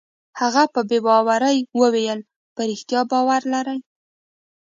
[0.41, 2.19] هغه په بې باورۍ وویل:
[2.55, 3.77] په رښتیا باور لرې؟